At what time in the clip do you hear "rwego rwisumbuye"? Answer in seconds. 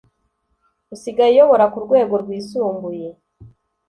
1.85-3.07